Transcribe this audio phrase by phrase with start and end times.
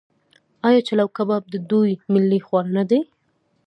[0.67, 2.99] آیا چلو کباب د دوی ملي خواړه نه دي؟